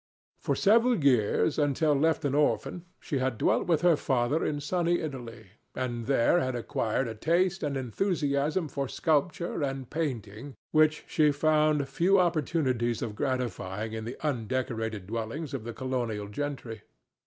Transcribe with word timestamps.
For 0.39 0.55
several 0.55 0.95
years, 1.03 1.59
until 1.59 1.93
left 1.93 2.25
an 2.25 2.33
orphan, 2.33 2.85
she 2.99 3.19
had 3.19 3.37
dwelt 3.37 3.67
with 3.67 3.83
her 3.83 3.95
father 3.95 4.43
in 4.43 4.59
sunny 4.59 4.99
Italy, 4.99 5.51
and 5.75 6.07
there 6.07 6.39
had 6.39 6.55
acquired 6.55 7.07
a 7.07 7.13
taste 7.13 7.61
and 7.61 7.77
enthusiasm 7.77 8.67
for 8.67 8.87
sculpture 8.87 9.61
and 9.61 9.91
painting 9.91 10.55
which 10.71 11.03
she 11.07 11.31
found 11.31 11.87
few 11.87 12.19
opportunities 12.19 13.03
of 13.03 13.13
gratifying 13.13 13.93
in 13.93 14.03
the 14.05 14.17
undecorated 14.25 15.05
dwellings 15.05 15.53
of 15.53 15.65
the 15.65 15.71
colonial 15.73 16.27
gentry. 16.27 16.81